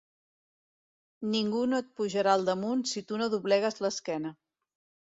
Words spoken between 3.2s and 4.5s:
no doblegues l'esquena.